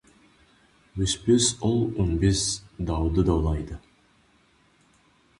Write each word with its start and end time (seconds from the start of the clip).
Өспес 1.07 1.49
ұл 1.67 1.75
өнбес 2.03 2.41
дауды 2.87 3.25
даулайды. 3.27 3.77